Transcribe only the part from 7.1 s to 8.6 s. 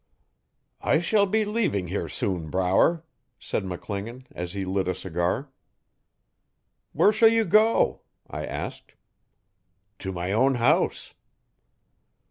shall you go?' I